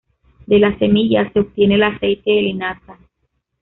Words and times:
De 0.47 0.57
las 0.57 0.79
semillas 0.79 1.31
se 1.31 1.41
obtiene 1.41 1.75
el 1.75 1.83
aceite 1.83 2.31
de 2.31 2.41
linaza. 2.41 2.97